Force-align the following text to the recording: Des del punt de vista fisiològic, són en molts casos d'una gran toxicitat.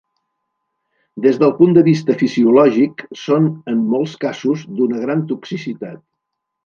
Des 1.25 1.35
del 1.43 1.51
punt 1.59 1.75
de 1.75 1.83
vista 1.87 2.15
fisiològic, 2.21 3.03
són 3.25 3.51
en 3.75 3.85
molts 3.93 4.17
casos 4.25 4.65
d'una 4.81 5.03
gran 5.05 5.23
toxicitat. 5.35 6.05